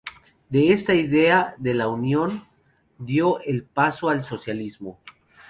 De 0.49 0.71
esta 0.73 0.95
idea 0.95 1.53
de 1.59 1.75
la 1.75 1.87
"unión" 1.87 2.47
dio 2.97 3.39
el 3.41 3.65
paso 3.65 4.09
al 4.09 4.23
socialismo. 4.23 4.99